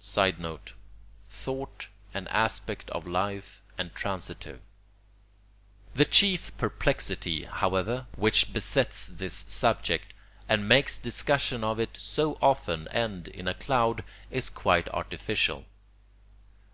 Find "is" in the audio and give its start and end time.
14.30-14.48